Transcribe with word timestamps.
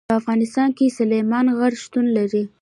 په 0.09 0.15
افغانستان 0.21 0.69
کې 0.77 0.95
سلیمان 0.99 1.45
غر 1.57 1.73
شتون 1.83 2.05
لري. 2.17 2.43